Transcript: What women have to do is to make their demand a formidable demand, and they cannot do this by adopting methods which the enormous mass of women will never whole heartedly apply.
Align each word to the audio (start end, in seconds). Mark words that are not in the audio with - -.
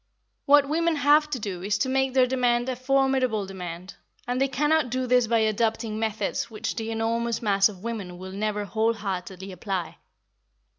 What 0.47 0.67
women 0.67 0.95
have 0.95 1.29
to 1.29 1.37
do 1.37 1.61
is 1.61 1.77
to 1.77 1.87
make 1.87 2.15
their 2.15 2.25
demand 2.25 2.67
a 2.69 2.75
formidable 2.75 3.45
demand, 3.45 3.97
and 4.27 4.41
they 4.41 4.47
cannot 4.47 4.89
do 4.89 5.05
this 5.05 5.27
by 5.27 5.37
adopting 5.37 5.99
methods 5.99 6.49
which 6.49 6.75
the 6.75 6.89
enormous 6.89 7.39
mass 7.43 7.69
of 7.69 7.83
women 7.83 8.17
will 8.17 8.31
never 8.31 8.65
whole 8.65 8.95
heartedly 8.95 9.51
apply. 9.51 9.99